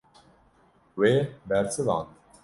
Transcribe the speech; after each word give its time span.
Wê 0.99 1.13
bersivand. 1.47 2.07